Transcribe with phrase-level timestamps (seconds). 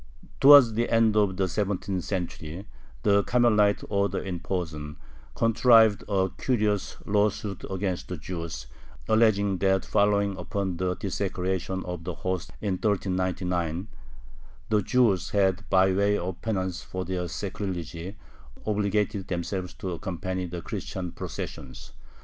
[0.39, 2.65] Towards the end of the seventeenth century
[3.03, 4.97] the Carmelite order in Posen
[5.35, 8.65] contrived a curious lawsuit against the Jews,
[9.07, 13.89] alleging that following upon the desecration of the hosts in 1399
[14.69, 17.95] the Jews had, by way of penance for their sacrilege,
[18.65, 21.93] obligated themselves to accompany the Christian processions.